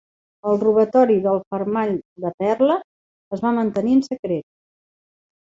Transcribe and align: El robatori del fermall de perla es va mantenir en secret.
El 0.51 0.55
robatori 0.61 1.17
del 1.25 1.37
fermall 1.55 1.91
de 2.23 2.33
perla 2.45 2.79
es 3.39 3.45
va 3.45 3.53
mantenir 3.61 3.95
en 3.99 4.03
secret. 4.09 4.45